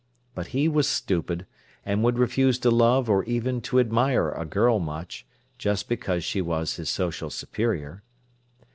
[0.33, 1.45] But he was stupid,
[1.85, 5.27] and would refuse to love or even to admire a girl much,
[5.59, 8.01] just because she was his social superior.